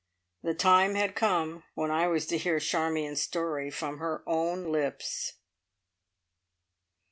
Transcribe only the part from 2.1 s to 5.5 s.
to hear Charmion's story from her own lips!